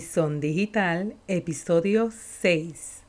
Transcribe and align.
Son 0.00 0.38
Digital, 0.38 1.14
episodio 1.28 2.10
6. 2.10 3.04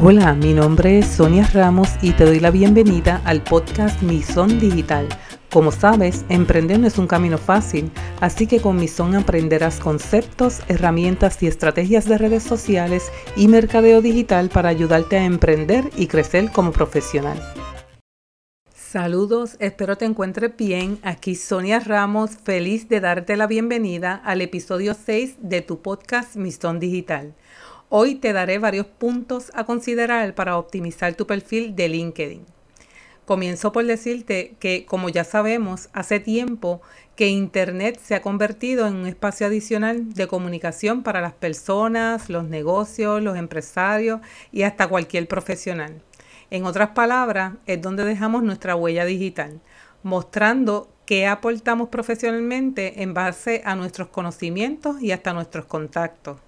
Hola, 0.00 0.34
mi 0.34 0.54
nombre 0.54 1.00
es 1.00 1.06
Sonia 1.06 1.44
Ramos 1.52 1.88
y 2.00 2.12
te 2.12 2.24
doy 2.24 2.38
la 2.38 2.52
bienvenida 2.52 3.20
al 3.24 3.42
podcast 3.42 4.00
Son 4.22 4.60
Digital. 4.60 5.08
Como 5.50 5.72
sabes, 5.72 6.24
emprender 6.28 6.78
no 6.78 6.86
es 6.86 6.96
un 6.96 7.08
camino 7.08 7.38
fácil, 7.38 7.90
así 8.20 8.46
que 8.46 8.60
con 8.60 8.86
Son 8.86 9.16
aprenderás 9.16 9.80
conceptos, 9.80 10.60
herramientas 10.68 11.42
y 11.42 11.48
estrategias 11.48 12.04
de 12.04 12.18
redes 12.18 12.44
sociales 12.44 13.10
y 13.34 13.48
mercadeo 13.48 14.02
digital 14.02 14.48
para 14.48 14.68
ayudarte 14.68 15.16
a 15.16 15.24
emprender 15.24 15.90
y 15.96 16.06
crecer 16.06 16.52
como 16.52 16.70
profesional. 16.70 17.42
Saludos, 18.88 19.56
espero 19.58 19.98
te 19.98 20.04
encuentres 20.04 20.56
bien. 20.56 21.00
Aquí 21.02 21.34
Sonia 21.34 21.80
Ramos, 21.80 22.30
feliz 22.44 22.88
de 22.88 23.00
darte 23.00 23.36
la 23.36 23.48
bienvenida 23.48 24.14
al 24.14 24.42
episodio 24.42 24.94
6 24.94 25.38
de 25.40 25.60
tu 25.60 25.82
podcast 25.82 26.36
Mistón 26.36 26.78
Digital. 26.78 27.34
Hoy 27.88 28.14
te 28.14 28.32
daré 28.32 28.60
varios 28.60 28.86
puntos 28.86 29.50
a 29.54 29.64
considerar 29.64 30.36
para 30.36 30.56
optimizar 30.56 31.16
tu 31.16 31.26
perfil 31.26 31.74
de 31.74 31.88
LinkedIn. 31.88 32.46
Comienzo 33.24 33.72
por 33.72 33.84
decirte 33.84 34.54
que, 34.60 34.86
como 34.86 35.08
ya 35.08 35.24
sabemos, 35.24 35.88
hace 35.92 36.20
tiempo 36.20 36.80
que 37.16 37.26
Internet 37.26 37.98
se 38.00 38.14
ha 38.14 38.22
convertido 38.22 38.86
en 38.86 38.94
un 38.94 39.06
espacio 39.08 39.48
adicional 39.48 40.14
de 40.14 40.28
comunicación 40.28 41.02
para 41.02 41.20
las 41.20 41.32
personas, 41.32 42.30
los 42.30 42.44
negocios, 42.44 43.20
los 43.20 43.36
empresarios 43.36 44.20
y 44.52 44.62
hasta 44.62 44.86
cualquier 44.86 45.26
profesional. 45.26 46.02
En 46.50 46.64
otras 46.64 46.90
palabras, 46.90 47.54
es 47.66 47.82
donde 47.82 48.04
dejamos 48.04 48.42
nuestra 48.42 48.76
huella 48.76 49.04
digital, 49.04 49.60
mostrando 50.02 50.88
qué 51.04 51.26
aportamos 51.26 51.88
profesionalmente 51.88 53.02
en 53.02 53.14
base 53.14 53.62
a 53.64 53.74
nuestros 53.74 54.08
conocimientos 54.08 55.00
y 55.02 55.12
hasta 55.12 55.32
nuestros 55.32 55.66
contactos. 55.66 56.38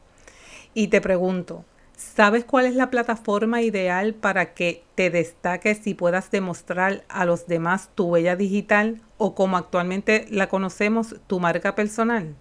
Y 0.75 0.89
te 0.89 1.01
pregunto, 1.01 1.65
¿sabes 1.97 2.45
cuál 2.45 2.67
es 2.67 2.75
la 2.77 2.91
plataforma 2.91 3.63
ideal 3.63 4.15
para 4.15 4.55
que 4.55 4.85
te 4.95 5.11
destaques 5.11 5.87
y 5.87 5.95
puedas 5.95 6.31
demostrar 6.31 7.05
a 7.09 7.25
los 7.25 7.47
demás 7.47 7.91
tu 7.95 8.07
huella 8.07 8.37
digital 8.37 9.01
o 9.17 9.35
como 9.35 9.57
actualmente 9.57 10.27
la 10.31 10.49
conocemos, 10.49 11.17
tu 11.27 11.41
marca 11.41 11.75
personal? 11.75 12.37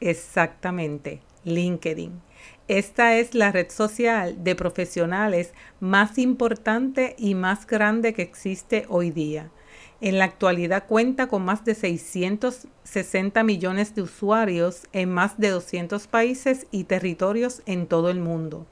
Exactamente, 0.00 1.20
LinkedIn. 1.48 2.20
Esta 2.68 3.16
es 3.16 3.34
la 3.34 3.50
red 3.50 3.70
social 3.70 4.44
de 4.44 4.54
profesionales 4.54 5.54
más 5.80 6.18
importante 6.18 7.16
y 7.18 7.34
más 7.34 7.66
grande 7.66 8.12
que 8.12 8.22
existe 8.22 8.84
hoy 8.88 9.10
día. 9.10 9.50
En 10.00 10.18
la 10.18 10.26
actualidad 10.26 10.86
cuenta 10.86 11.26
con 11.28 11.44
más 11.44 11.64
de 11.64 11.74
660 11.74 13.42
millones 13.42 13.94
de 13.94 14.02
usuarios 14.02 14.86
en 14.92 15.10
más 15.10 15.38
de 15.38 15.48
200 15.50 16.06
países 16.06 16.66
y 16.70 16.84
territorios 16.84 17.62
en 17.66 17.86
todo 17.86 18.10
el 18.10 18.20
mundo. 18.20 18.66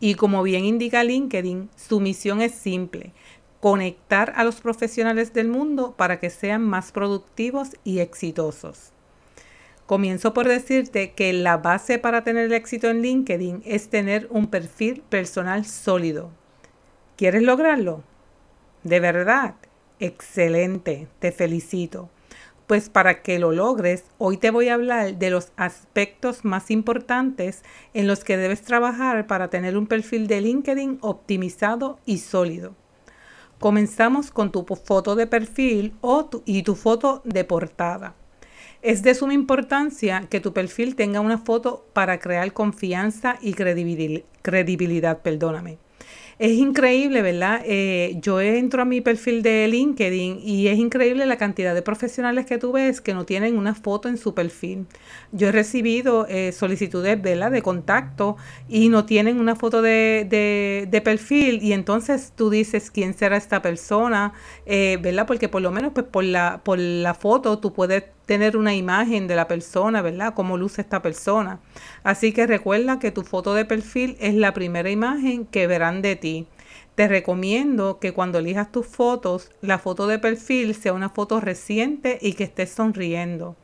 Y 0.00 0.16
como 0.16 0.42
bien 0.42 0.64
indica 0.64 1.04
LinkedIn, 1.04 1.70
su 1.76 2.00
misión 2.00 2.42
es 2.42 2.52
simple, 2.52 3.14
conectar 3.60 4.34
a 4.36 4.44
los 4.44 4.60
profesionales 4.60 5.32
del 5.32 5.48
mundo 5.48 5.94
para 5.96 6.20
que 6.20 6.30
sean 6.30 6.62
más 6.62 6.92
productivos 6.92 7.70
y 7.84 8.00
exitosos. 8.00 8.92
Comienzo 9.86 10.34
por 10.34 10.48
decirte 10.48 11.12
que 11.12 11.32
la 11.32 11.58
base 11.58 12.00
para 12.00 12.24
tener 12.24 12.52
éxito 12.52 12.88
en 12.88 13.02
LinkedIn 13.02 13.62
es 13.64 13.88
tener 13.88 14.26
un 14.30 14.48
perfil 14.48 15.04
personal 15.08 15.64
sólido. 15.64 16.32
¿Quieres 17.16 17.44
lograrlo? 17.44 18.02
De 18.82 18.98
verdad, 18.98 19.54
excelente, 20.00 21.06
te 21.20 21.30
felicito. 21.30 22.10
Pues 22.66 22.88
para 22.88 23.22
que 23.22 23.38
lo 23.38 23.52
logres, 23.52 24.02
hoy 24.18 24.38
te 24.38 24.50
voy 24.50 24.70
a 24.70 24.74
hablar 24.74 25.18
de 25.18 25.30
los 25.30 25.52
aspectos 25.56 26.44
más 26.44 26.72
importantes 26.72 27.62
en 27.94 28.08
los 28.08 28.24
que 28.24 28.36
debes 28.36 28.62
trabajar 28.62 29.28
para 29.28 29.50
tener 29.50 29.78
un 29.78 29.86
perfil 29.86 30.26
de 30.26 30.40
LinkedIn 30.40 30.98
optimizado 31.00 32.00
y 32.04 32.18
sólido. 32.18 32.74
Comenzamos 33.60 34.32
con 34.32 34.50
tu 34.50 34.64
foto 34.64 35.14
de 35.14 35.28
perfil 35.28 35.94
o 36.00 36.28
y 36.44 36.64
tu 36.64 36.74
foto 36.74 37.22
de 37.24 37.44
portada. 37.44 38.16
Es 38.86 39.02
de 39.02 39.16
suma 39.16 39.34
importancia 39.34 40.28
que 40.30 40.38
tu 40.38 40.52
perfil 40.52 40.94
tenga 40.94 41.18
una 41.20 41.38
foto 41.38 41.84
para 41.92 42.20
crear 42.20 42.52
confianza 42.52 43.36
y 43.42 43.52
credibilidad, 43.52 45.22
perdóname. 45.22 45.78
Es 46.38 46.52
increíble, 46.52 47.20
¿verdad? 47.20 47.62
Eh, 47.64 48.16
yo 48.20 48.40
entro 48.40 48.82
a 48.82 48.84
mi 48.84 49.00
perfil 49.00 49.42
de 49.42 49.66
LinkedIn 49.66 50.38
y 50.40 50.68
es 50.68 50.78
increíble 50.78 51.26
la 51.26 51.36
cantidad 51.36 51.74
de 51.74 51.82
profesionales 51.82 52.46
que 52.46 52.58
tú 52.58 52.70
ves 52.70 53.00
que 53.00 53.12
no 53.12 53.24
tienen 53.26 53.58
una 53.58 53.74
foto 53.74 54.08
en 54.08 54.18
su 54.18 54.34
perfil. 54.34 54.86
Yo 55.32 55.48
he 55.48 55.52
recibido 55.52 56.28
eh, 56.28 56.52
solicitudes, 56.52 57.20
¿verdad? 57.20 57.50
De 57.50 57.62
contacto 57.62 58.36
y 58.68 58.88
no 58.88 59.04
tienen 59.04 59.40
una 59.40 59.56
foto 59.56 59.82
de, 59.82 60.86
de, 60.88 61.00
perfil 61.00 61.60
y 61.60 61.72
entonces 61.72 62.32
tú 62.36 62.50
dices 62.50 62.92
quién 62.92 63.14
será 63.14 63.36
esta 63.36 63.62
persona, 63.62 64.32
eh, 64.64 64.96
¿verdad? 65.02 65.26
Porque 65.26 65.48
por 65.48 65.62
lo 65.62 65.72
menos 65.72 65.92
pues 65.92 66.06
por 66.06 66.22
la, 66.22 66.60
por 66.62 66.78
la 66.78 67.14
foto 67.14 67.58
tú 67.58 67.72
puedes 67.72 68.04
tener 68.26 68.56
una 68.56 68.74
imagen 68.74 69.28
de 69.28 69.36
la 69.36 69.48
persona, 69.48 70.02
¿verdad? 70.02 70.34
Cómo 70.34 70.58
luce 70.58 70.82
esta 70.82 71.00
persona. 71.00 71.60
Así 72.02 72.32
que 72.32 72.46
recuerda 72.46 72.98
que 72.98 73.12
tu 73.12 73.22
foto 73.22 73.54
de 73.54 73.64
perfil 73.64 74.16
es 74.20 74.34
la 74.34 74.52
primera 74.52 74.90
imagen 74.90 75.46
que 75.46 75.66
verán 75.66 76.02
de 76.02 76.16
ti. 76.16 76.46
Te 76.96 77.08
recomiendo 77.08 77.98
que 78.00 78.12
cuando 78.12 78.38
elijas 78.38 78.72
tus 78.72 78.86
fotos, 78.86 79.52
la 79.60 79.78
foto 79.78 80.06
de 80.06 80.18
perfil 80.18 80.74
sea 80.74 80.92
una 80.92 81.10
foto 81.10 81.40
reciente 81.40 82.18
y 82.20 82.32
que 82.32 82.44
estés 82.44 82.70
sonriendo. 82.70 83.56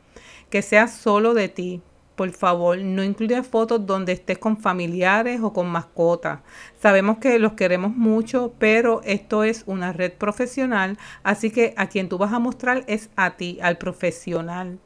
Que 0.49 0.61
sea 0.61 0.87
solo 0.87 1.33
de 1.33 1.49
ti, 1.49 1.81
por 2.15 2.31
favor, 2.31 2.77
no 2.77 3.03
incluya 3.03 3.43
fotos 3.43 3.85
donde 3.85 4.13
estés 4.13 4.37
con 4.37 4.57
familiares 4.57 5.41
o 5.41 5.51
con 5.51 5.67
mascotas. 5.67 6.39
Sabemos 6.81 7.17
que 7.17 7.39
los 7.39 7.53
queremos 7.53 7.95
mucho, 7.95 8.53
pero 8.59 9.01
esto 9.03 9.43
es 9.43 9.63
una 9.65 9.93
red 9.93 10.13
profesional, 10.13 10.97
así 11.23 11.49
que 11.49 11.73
a 11.77 11.87
quien 11.87 12.09
tú 12.09 12.17
vas 12.17 12.33
a 12.33 12.39
mostrar 12.39 12.83
es 12.87 13.09
a 13.15 13.35
ti, 13.37 13.57
al 13.61 13.77
profesional. 13.77 14.79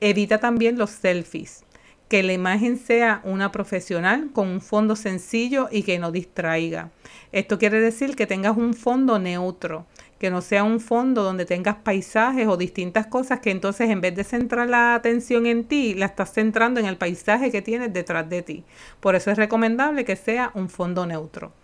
Evita 0.00 0.38
también 0.38 0.78
los 0.78 0.90
selfies. 0.90 1.64
Que 2.08 2.24
la 2.24 2.32
imagen 2.32 2.76
sea 2.76 3.20
una 3.22 3.52
profesional 3.52 4.30
con 4.32 4.48
un 4.48 4.60
fondo 4.60 4.96
sencillo 4.96 5.68
y 5.70 5.84
que 5.84 6.00
no 6.00 6.10
distraiga. 6.10 6.90
Esto 7.30 7.56
quiere 7.56 7.80
decir 7.80 8.16
que 8.16 8.26
tengas 8.26 8.56
un 8.56 8.74
fondo 8.74 9.20
neutro 9.20 9.86
que 10.20 10.30
no 10.30 10.42
sea 10.42 10.64
un 10.64 10.80
fondo 10.80 11.22
donde 11.22 11.46
tengas 11.46 11.76
paisajes 11.76 12.46
o 12.46 12.58
distintas 12.58 13.06
cosas 13.06 13.40
que 13.40 13.50
entonces 13.50 13.88
en 13.88 14.02
vez 14.02 14.14
de 14.14 14.22
centrar 14.22 14.68
la 14.68 14.94
atención 14.94 15.46
en 15.46 15.64
ti, 15.64 15.94
la 15.94 16.04
estás 16.04 16.34
centrando 16.34 16.78
en 16.78 16.84
el 16.84 16.98
paisaje 16.98 17.50
que 17.50 17.62
tienes 17.62 17.90
detrás 17.94 18.28
de 18.28 18.42
ti. 18.42 18.64
Por 19.00 19.14
eso 19.14 19.30
es 19.30 19.38
recomendable 19.38 20.04
que 20.04 20.16
sea 20.16 20.50
un 20.52 20.68
fondo 20.68 21.06
neutro. 21.06 21.54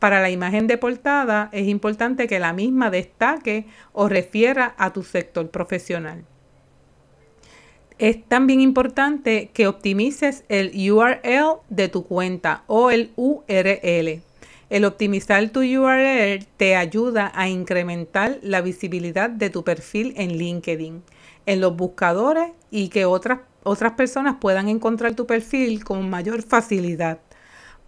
Para 0.00 0.20
la 0.20 0.28
imagen 0.28 0.66
de 0.66 0.76
portada 0.76 1.50
es 1.52 1.68
importante 1.68 2.26
que 2.26 2.40
la 2.40 2.52
misma 2.52 2.90
destaque 2.90 3.66
o 3.92 4.08
refiera 4.08 4.74
a 4.76 4.92
tu 4.92 5.04
sector 5.04 5.48
profesional. 5.50 6.24
Es 7.98 8.24
también 8.24 8.60
importante 8.60 9.50
que 9.54 9.68
optimices 9.68 10.42
el 10.48 10.72
URL 10.90 11.60
de 11.68 11.88
tu 11.88 12.06
cuenta 12.06 12.64
o 12.66 12.90
el 12.90 13.12
URL 13.14 14.22
el 14.70 14.84
optimizar 14.84 15.50
tu 15.50 15.60
URL 15.60 16.46
te 16.56 16.76
ayuda 16.76 17.32
a 17.34 17.48
incrementar 17.48 18.38
la 18.40 18.60
visibilidad 18.60 19.28
de 19.28 19.50
tu 19.50 19.64
perfil 19.64 20.14
en 20.16 20.38
LinkedIn, 20.38 21.02
en 21.46 21.60
los 21.60 21.76
buscadores 21.76 22.52
y 22.70 22.88
que 22.88 23.04
otras, 23.04 23.40
otras 23.64 23.92
personas 23.92 24.36
puedan 24.40 24.68
encontrar 24.68 25.14
tu 25.14 25.26
perfil 25.26 25.82
con 25.82 26.08
mayor 26.08 26.42
facilidad. 26.42 27.18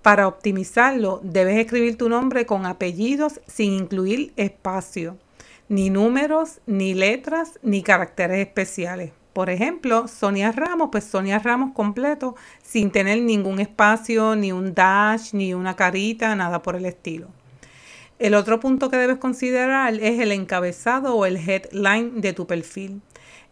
Para 0.03 0.27
optimizarlo, 0.27 1.21
debes 1.23 1.57
escribir 1.59 1.97
tu 1.97 2.09
nombre 2.09 2.47
con 2.47 2.67
apellidos 2.67 3.41
sin 3.47 3.73
incluir 3.73 4.33
espacio, 4.37 5.17
ni 5.69 5.89
números, 5.89 6.61
ni 6.67 6.95
letras, 6.95 7.61
ni 7.63 7.85
caracteres 7.85 8.45
especiales. 8.45 9.13
Por 9.33 9.49
ejemplo, 9.49 10.09
Sonia 10.09 10.53
Ramos, 10.53 10.91
pues 10.93 11.05
Sonia 11.05 11.39
Ramos 11.39 11.73
completo, 11.73 12.35
sin 12.63 12.91
tener 12.91 13.23
ningún 13.23 13.61
espacio, 13.61 14.37
ni 14.37 14.53
un 14.53 14.75
dash, 14.75 15.33
ni 15.33 15.55
una 15.55 15.75
carita, 15.75 16.35
nada 16.37 16.61
por 16.61 16.77
el 16.77 16.85
estilo. 16.85 17.29
El 18.19 18.35
otro 18.35 18.61
punto 18.61 18.91
que 18.91 18.99
debes 18.99 19.17
considerar 19.17 19.95
es 19.95 20.21
el 20.21 20.33
encabezado 20.33 21.17
o 21.17 21.25
el 21.25 21.37
headline 21.37 22.21
de 22.21 22.35
tu 22.35 22.47
perfil. 22.47 23.01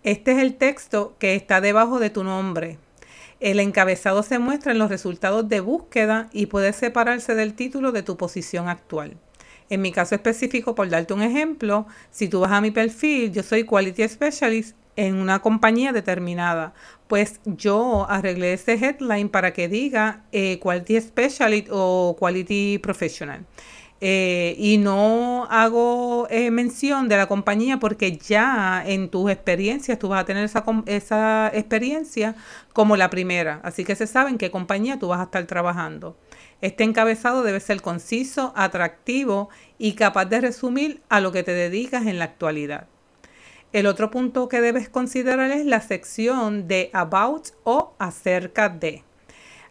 Este 0.02 0.32
es 0.32 0.38
el 0.38 0.56
texto 0.56 1.16
que 1.18 1.34
está 1.34 1.60
debajo 1.60 1.98
de 1.98 2.10
tu 2.10 2.24
nombre. 2.24 2.78
El 3.40 3.58
encabezado 3.58 4.22
se 4.22 4.38
muestra 4.38 4.72
en 4.72 4.78
los 4.78 4.90
resultados 4.90 5.48
de 5.48 5.60
búsqueda 5.60 6.28
y 6.30 6.46
puede 6.46 6.74
separarse 6.74 7.34
del 7.34 7.54
título 7.54 7.90
de 7.90 8.02
tu 8.02 8.18
posición 8.18 8.68
actual. 8.68 9.16
En 9.70 9.80
mi 9.80 9.92
caso 9.92 10.14
específico, 10.14 10.74
por 10.74 10.88
darte 10.90 11.14
un 11.14 11.22
ejemplo, 11.22 11.86
si 12.10 12.28
tú 12.28 12.40
vas 12.40 12.52
a 12.52 12.60
mi 12.60 12.70
perfil, 12.70 13.32
yo 13.32 13.42
soy 13.42 13.64
Quality 13.64 14.08
Specialist 14.08 14.76
en 14.96 15.16
una 15.16 15.40
compañía 15.40 15.92
determinada. 15.92 16.74
Pues 17.08 17.40
yo 17.44 18.06
arreglé 18.08 18.52
ese 18.52 18.74
headline 18.74 19.28
para 19.28 19.52
que 19.52 19.68
diga 19.68 20.24
eh, 20.32 20.58
Quality 20.60 21.00
Specialist 21.00 21.68
o 21.70 22.16
Quality 22.18 22.78
Professional. 22.78 23.46
Eh, 24.02 24.54
y 24.56 24.78
no 24.78 25.46
hago 25.50 26.26
eh, 26.30 26.50
mención 26.50 27.08
de 27.08 27.18
la 27.18 27.26
compañía 27.26 27.78
porque 27.78 28.16
ya 28.16 28.82
en 28.86 29.10
tus 29.10 29.30
experiencias 29.30 29.98
tú 29.98 30.08
vas 30.08 30.22
a 30.22 30.24
tener 30.24 30.42
esa, 30.42 30.64
esa 30.86 31.50
experiencia 31.52 32.34
como 32.72 32.96
la 32.96 33.10
primera. 33.10 33.60
Así 33.62 33.84
que 33.84 33.94
se 33.96 34.06
sabe 34.06 34.30
en 34.30 34.38
qué 34.38 34.50
compañía 34.50 34.98
tú 34.98 35.08
vas 35.08 35.20
a 35.20 35.24
estar 35.24 35.44
trabajando. 35.44 36.16
Este 36.62 36.84
encabezado 36.84 37.42
debe 37.42 37.60
ser 37.60 37.82
conciso, 37.82 38.54
atractivo 38.56 39.50
y 39.78 39.92
capaz 39.94 40.26
de 40.26 40.40
resumir 40.40 41.02
a 41.10 41.20
lo 41.20 41.32
que 41.32 41.42
te 41.42 41.52
dedicas 41.52 42.06
en 42.06 42.18
la 42.18 42.24
actualidad. 42.24 42.86
El 43.72 43.86
otro 43.86 44.10
punto 44.10 44.48
que 44.48 44.60
debes 44.60 44.88
considerar 44.88 45.52
es 45.52 45.64
la 45.64 45.80
sección 45.80 46.66
de 46.66 46.90
About 46.92 47.50
o 47.62 47.94
acerca 48.00 48.68
de. 48.68 49.04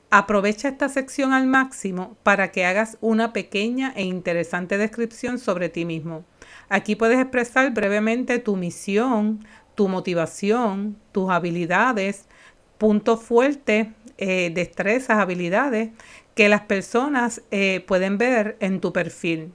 Aprovecha 0.09 0.69
esta 0.69 0.87
sección 0.87 1.33
al 1.33 1.47
máximo 1.47 2.15
para 2.23 2.49
que 2.51 2.65
hagas 2.65 2.97
una 3.01 3.33
pequeña 3.33 3.91
e 3.97 4.03
interesante 4.03 4.77
descripción 4.77 5.37
sobre 5.37 5.67
ti 5.67 5.83
mismo. 5.83 6.23
Aquí 6.69 6.95
puedes 6.95 7.19
expresar 7.19 7.73
brevemente 7.73 8.39
tu 8.39 8.55
misión, 8.55 9.45
tu 9.75 9.89
motivación, 9.89 10.97
tus 11.11 11.29
habilidades, 11.29 12.25
puntos 12.77 13.21
fuertes, 13.21 13.89
eh, 14.17 14.49
destrezas, 14.53 15.19
habilidades 15.19 15.89
que 16.35 16.47
las 16.47 16.61
personas 16.61 17.41
eh, 17.51 17.83
pueden 17.85 18.17
ver 18.17 18.55
en 18.61 18.79
tu 18.79 18.93
perfil. 18.93 19.51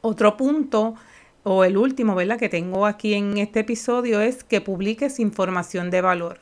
Otro 0.00 0.36
punto 0.36 0.96
o 1.42 1.64
el 1.64 1.76
último, 1.76 2.14
¿verdad? 2.14 2.38
Que 2.38 2.48
tengo 2.48 2.86
aquí 2.86 3.14
en 3.14 3.38
este 3.38 3.60
episodio 3.60 4.20
es 4.20 4.44
que 4.44 4.60
publiques 4.60 5.20
información 5.20 5.90
de 5.90 6.00
valor. 6.00 6.40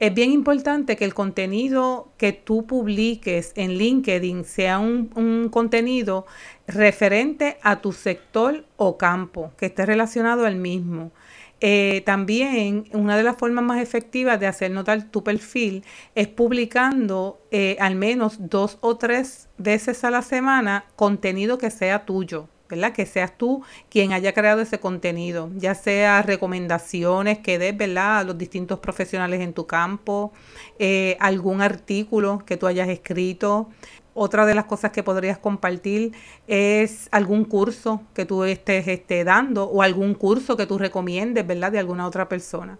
Es 0.00 0.14
bien 0.14 0.32
importante 0.32 0.96
que 0.96 1.04
el 1.04 1.12
contenido 1.12 2.10
que 2.16 2.32
tú 2.32 2.66
publiques 2.66 3.52
en 3.54 3.72
LinkedIn 3.74 4.44
sea 4.44 4.78
un, 4.78 5.50
contenido 5.52 6.24
referente 6.66 7.58
a 7.60 7.82
tu 7.82 7.92
sector 7.92 8.64
o 8.78 8.96
campo, 8.96 9.52
que 9.58 9.66
esté 9.66 9.84
relacionado 9.84 10.46
al 10.46 10.56
mismo. 10.56 11.12
Eh, 11.60 12.02
también 12.06 12.84
una 12.94 13.18
de 13.18 13.24
las 13.24 13.36
formas 13.36 13.62
más 13.62 13.82
efectivas 13.82 14.40
de 14.40 14.46
hacer 14.46 14.70
notar 14.70 15.10
tu 15.10 15.22
perfil 15.22 15.84
es 16.14 16.28
publicando 16.28 17.38
eh, 17.50 17.76
al 17.78 17.94
menos 17.94 18.48
dos 18.48 18.78
o 18.80 18.96
tres 18.96 19.50
veces 19.58 20.02
a 20.04 20.10
la 20.10 20.22
semana 20.22 20.86
contenido 20.96 21.58
que 21.58 21.70
sea 21.70 22.06
tuyo. 22.06 22.48
¿Verdad? 22.70 22.92
Que 22.92 23.06
seas 23.06 23.36
tú 23.36 23.62
quien 23.90 24.12
haya 24.12 24.32
creado 24.32 24.60
ese 24.60 24.78
contenido, 24.80 25.50
ya 25.56 25.74
sea 25.74 26.22
recomendaciones 26.22 27.38
que 27.38 27.58
des, 27.58 27.76
¿verdad? 27.76 28.18
A 28.18 28.24
los 28.24 28.38
distintos 28.38 28.78
profesionales 28.78 29.40
en 29.40 29.52
tu 29.52 29.66
campo, 29.66 30.32
eh, 30.78 31.16
algún 31.20 31.60
artículo 31.60 32.42
que 32.46 32.56
tú 32.56 32.66
hayas 32.66 32.88
escrito. 32.88 33.68
Otra 34.14 34.44
de 34.44 34.54
las 34.54 34.64
cosas 34.64 34.90
que 34.90 35.02
podrías 35.02 35.38
compartir 35.38 36.12
es 36.48 37.08
algún 37.12 37.44
curso 37.44 38.02
que 38.14 38.24
tú 38.24 38.44
estés, 38.44 38.88
estés 38.88 39.24
dando 39.24 39.64
o 39.64 39.82
algún 39.82 40.14
curso 40.14 40.56
que 40.56 40.66
tú 40.66 40.78
recomiendes, 40.78 41.46
¿verdad? 41.46 41.72
De 41.72 41.78
alguna 41.78 42.06
otra 42.06 42.28
persona. 42.28 42.78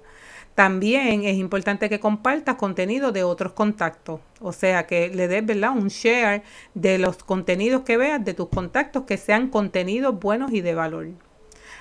También 0.61 1.25
es 1.25 1.39
importante 1.39 1.89
que 1.89 2.01
compartas 2.01 2.57
contenido 2.57 3.13
de 3.13 3.25
otros 3.25 3.55
contactos, 3.55 4.21
o 4.43 4.53
sea, 4.53 4.87
que 4.87 5.09
le 5.09 5.27
des 5.27 5.47
¿verdad? 5.47 5.71
un 5.71 5.89
share 5.89 6.43
de 6.75 6.99
los 6.99 7.17
contenidos 7.25 7.81
que 7.81 7.97
veas 7.97 8.23
de 8.23 8.35
tus 8.35 8.51
contactos 8.51 9.05
que 9.05 9.17
sean 9.17 9.49
contenidos 9.49 10.21
buenos 10.21 10.53
y 10.53 10.61
de 10.61 10.75
valor. 10.75 11.07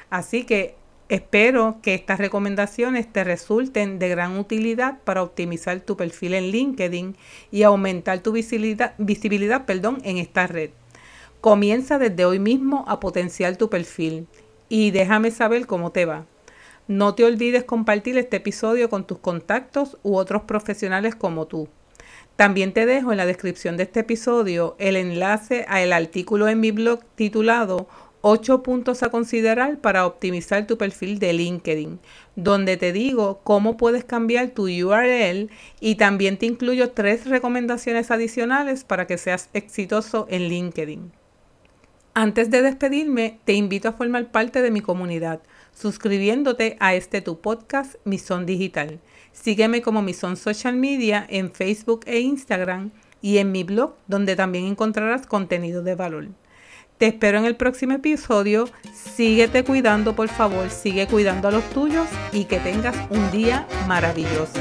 Así 0.09 0.45
que 0.45 0.75
espero 1.09 1.79
que 1.81 1.93
estas 1.93 2.19
recomendaciones 2.19 3.11
te 3.11 3.25
resulten 3.25 3.99
de 3.99 4.07
gran 4.07 4.39
utilidad 4.39 4.99
para 5.03 5.23
optimizar 5.23 5.81
tu 5.81 5.97
perfil 5.97 6.33
en 6.33 6.45
LinkedIn 6.45 7.17
y 7.51 7.63
aumentar 7.63 8.19
tu 8.19 8.31
visibilidad, 8.31 8.93
visibilidad 8.97 9.65
perdón, 9.65 9.97
en 10.05 10.15
esta 10.19 10.47
red. 10.47 10.69
Comienza 11.41 11.99
desde 11.99 12.23
hoy 12.23 12.39
mismo 12.39 12.85
a 12.87 13.01
potenciar 13.01 13.57
tu 13.57 13.69
perfil 13.69 14.25
y 14.69 14.91
déjame 14.91 15.31
saber 15.31 15.67
cómo 15.67 15.91
te 15.91 16.05
va. 16.05 16.25
No 16.89 17.13
te 17.13 17.23
olvides 17.23 17.65
compartir 17.65 18.17
este 18.17 18.37
episodio 18.37 18.89
con 18.89 19.05
tus 19.05 19.19
contactos 19.19 19.99
u 20.01 20.15
otros 20.15 20.41
profesionales 20.45 21.13
como 21.13 21.45
tú. 21.45 21.69
También 22.35 22.73
te 22.73 22.87
dejo 22.87 23.11
en 23.11 23.17
la 23.19 23.27
descripción 23.27 23.77
de 23.77 23.83
este 23.83 23.99
episodio 23.99 24.75
el 24.79 24.95
enlace 24.95 25.65
al 25.67 25.93
artículo 25.93 26.47
en 26.47 26.59
mi 26.59 26.71
blog 26.71 27.01
titulado 27.13 27.87
8 28.21 28.63
puntos 28.63 29.03
a 29.03 29.09
considerar 29.09 29.77
para 29.77 30.07
optimizar 30.07 30.65
tu 30.65 30.79
perfil 30.79 31.19
de 31.19 31.33
LinkedIn, 31.33 31.99
donde 32.35 32.75
te 32.75 32.91
digo 32.91 33.41
cómo 33.43 33.77
puedes 33.77 34.03
cambiar 34.03 34.49
tu 34.49 34.63
URL 34.63 35.51
y 35.79 35.93
también 35.93 36.37
te 36.37 36.47
incluyo 36.47 36.89
tres 36.89 37.27
recomendaciones 37.27 38.09
adicionales 38.09 38.83
para 38.83 39.05
que 39.05 39.19
seas 39.19 39.51
exitoso 39.53 40.25
en 40.31 40.49
LinkedIn. 40.49 41.11
Antes 42.15 42.49
de 42.49 42.63
despedirme, 42.63 43.39
te 43.45 43.53
invito 43.53 43.87
a 43.87 43.93
formar 43.93 44.31
parte 44.31 44.63
de 44.63 44.71
mi 44.71 44.81
comunidad 44.81 45.39
suscribiéndote 45.79 46.75
a 46.79 46.93
este 46.93 47.21
tu 47.21 47.39
podcast 47.39 47.95
Mison 48.03 48.45
Digital. 48.45 48.99
Sígueme 49.31 49.81
como 49.81 50.01
Mison 50.01 50.35
Social 50.35 50.75
Media 50.75 51.25
en 51.29 51.51
Facebook 51.51 52.01
e 52.05 52.19
Instagram 52.19 52.91
y 53.21 53.37
en 53.37 53.51
mi 53.51 53.63
blog 53.63 53.95
donde 54.07 54.35
también 54.35 54.65
encontrarás 54.65 55.25
contenido 55.25 55.81
de 55.81 55.95
valor. 55.95 56.27
Te 56.97 57.07
espero 57.07 57.37
en 57.37 57.45
el 57.45 57.55
próximo 57.55 57.93
episodio. 57.93 58.67
Síguete 58.93 59.63
cuidando, 59.63 60.15
por 60.17 60.27
favor. 60.27 60.69
Sigue 60.69 61.07
cuidando 61.07 61.47
a 61.47 61.51
los 61.51 61.63
tuyos 61.69 62.07
y 62.33 62.43
que 62.43 62.59
tengas 62.59 62.95
un 63.09 63.31
día 63.31 63.65
maravilloso. 63.87 64.59